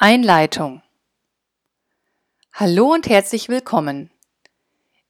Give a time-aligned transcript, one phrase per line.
[0.00, 0.80] Einleitung
[2.52, 4.12] Hallo und herzlich willkommen.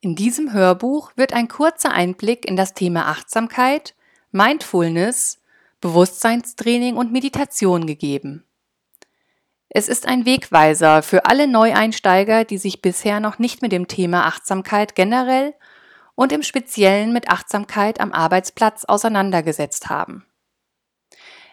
[0.01, 3.95] In diesem Hörbuch wird ein kurzer Einblick in das Thema Achtsamkeit,
[4.33, 5.43] Mindfulness,
[5.83, 8.47] Bewusstseinstraining und Meditation gegeben.
[9.69, 14.25] Es ist ein Wegweiser für alle Neueinsteiger, die sich bisher noch nicht mit dem Thema
[14.25, 15.53] Achtsamkeit generell
[16.15, 20.25] und im Speziellen mit Achtsamkeit am Arbeitsplatz auseinandergesetzt haben.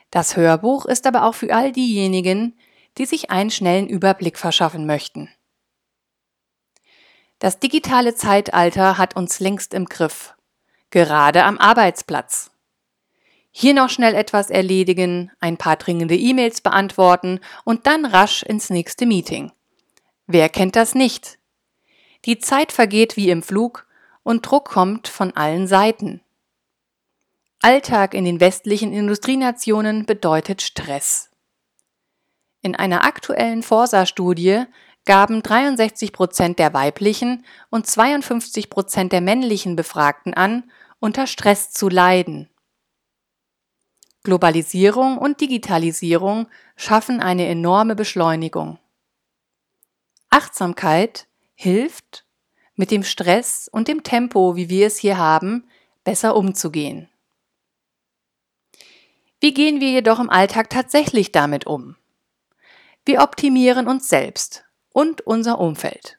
[0.10, 2.58] Das Hörbuch ist aber auch für all diejenigen,
[2.98, 5.30] die sich einen schnellen Überblick verschaffen möchten.
[7.40, 10.36] Das digitale Zeitalter hat uns längst im Griff,
[10.90, 12.52] gerade am Arbeitsplatz.
[13.52, 19.06] Hier noch schnell etwas erledigen, ein paar dringende E-Mails beantworten und dann rasch ins nächste
[19.06, 19.52] Meeting.
[20.28, 21.40] Wer kennt das nicht?
[22.26, 23.88] Die Zeit vergeht wie im Flug
[24.24, 26.22] und Druck kommt von allen Seiten.
[27.62, 31.30] Alltag in den westlichen Industrienationen bedeutet Stress.
[32.66, 34.64] In einer aktuellen Forsa-Studie
[35.06, 40.64] gaben 63 Prozent der weiblichen und 52 Prozent der männlichen Befragten an,
[41.00, 42.50] unter Stress zu leiden.
[44.24, 48.80] Globalisierung und Digitalisierung schaffen eine enorme Beschleunigung.
[50.32, 52.26] Achtsamkeit hilft,
[52.74, 55.68] mit dem Stress und dem Tempo, wie wir es hier haben,
[56.04, 57.10] besser umzugehen.
[59.40, 61.96] Wie gehen wir jedoch im Alltag tatsächlich damit um?
[63.06, 66.18] Wir optimieren uns selbst und unser Umfeld.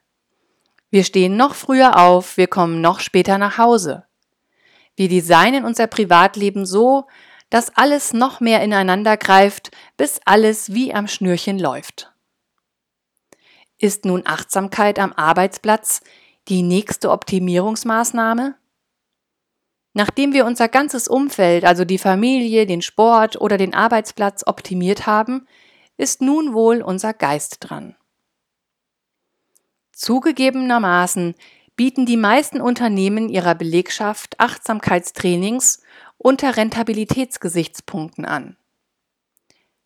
[0.91, 4.05] Wir stehen noch früher auf, wir kommen noch später nach Hause.
[4.95, 7.09] Wir designen unser Privatleben so,
[7.51, 12.13] dass alles noch mehr ineinander greift, bis alles wie am Schnürchen läuft.
[13.79, 16.03] Ist nun Achtsamkeit am Arbeitsplatz
[16.49, 18.55] die nächste Optimierungsmaßnahme?
[19.93, 25.47] Nachdem wir unser ganzes Umfeld, also die Familie, den Sport oder den Arbeitsplatz optimiert haben,
[25.97, 27.97] ist nun wohl unser Geist dran.
[29.93, 31.35] Zugegebenermaßen
[31.75, 35.83] bieten die meisten Unternehmen ihrer Belegschaft Achtsamkeitstrainings
[36.19, 38.57] unter Rentabilitätsgesichtspunkten an.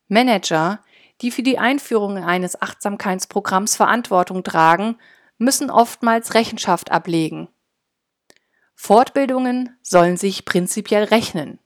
[0.08, 0.82] Manager,
[1.20, 4.98] die für die Einführung eines Achtsamkeitsprogramms Verantwortung tragen,
[5.38, 7.48] müssen oftmals Rechenschaft ablegen.
[8.74, 11.58] Fortbildungen sollen sich prinzipiell rechnen.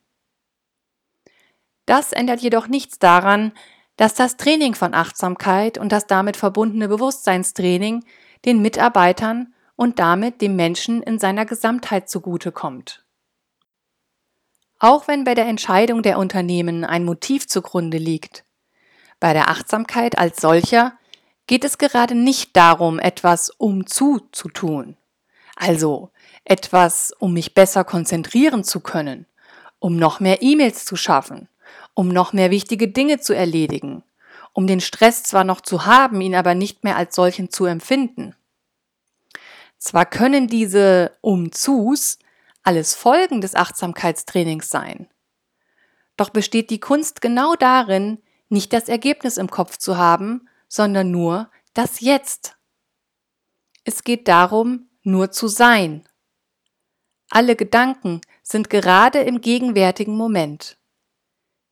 [1.87, 3.53] Das ändert jedoch nichts daran,
[3.97, 8.05] dass das Training von Achtsamkeit und das damit verbundene Bewusstseinstraining
[8.45, 13.05] den Mitarbeitern und damit dem Menschen in seiner Gesamtheit zugutekommt.
[14.79, 18.45] Auch wenn bei der Entscheidung der Unternehmen ein Motiv zugrunde liegt,
[19.21, 20.99] bei der Achtsamkeit als solcher
[21.47, 24.97] geht es gerade nicht darum, etwas um zu zu tun,
[25.57, 26.11] also
[26.45, 29.27] etwas, um mich besser konzentrieren zu können,
[29.79, 31.49] um noch mehr E-Mails zu schaffen,
[31.95, 34.03] um noch mehr wichtige Dinge zu erledigen,
[34.53, 38.35] um den Stress zwar noch zu haben, ihn aber nicht mehr als solchen zu empfinden.
[39.79, 42.19] Zwar können diese Umzus
[42.63, 45.09] alles Folgen des Achtsamkeitstrainings sein,
[46.17, 51.51] doch besteht die Kunst genau darin, nicht das Ergebnis im Kopf zu haben, sondern nur
[51.73, 52.57] das Jetzt.
[53.85, 56.09] Es geht darum, nur zu sein.
[57.31, 60.79] Alle Gedanken sind gerade im gegenwärtigen Moment.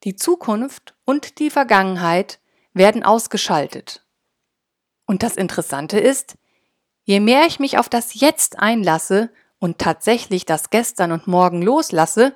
[0.05, 2.41] Die Zukunft und die Vergangenheit
[2.75, 4.05] werden ausgeschaltet.
[5.07, 6.37] Und das Interessante ist,
[7.05, 12.35] je mehr ich mich auf das Jetzt einlasse und tatsächlich das Gestern und Morgen loslasse,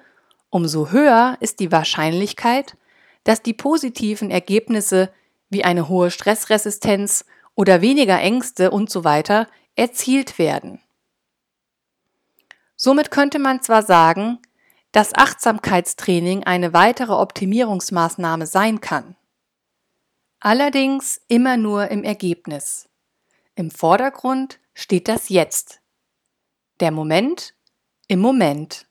[0.50, 2.76] umso höher ist die Wahrscheinlichkeit,
[3.24, 5.12] dass die positiven Ergebnisse
[5.48, 7.24] wie eine hohe Stressresistenz
[7.56, 10.80] oder weniger Ängste und so weiter erzielt werden.
[12.76, 14.38] Somit könnte man zwar sagen,
[14.96, 19.14] dass Achtsamkeitstraining eine weitere Optimierungsmaßnahme sein kann.
[20.40, 22.88] Allerdings immer nur im Ergebnis.
[23.56, 25.82] Im Vordergrund steht das Jetzt.
[26.80, 27.52] Der Moment
[28.08, 28.86] im Moment.